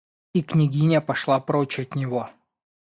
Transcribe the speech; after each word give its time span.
И 0.33 0.41
княгиня 0.41 0.99
пошла 0.99 1.39
прочь 1.39 1.77
от 1.77 1.93
него. 1.95 2.29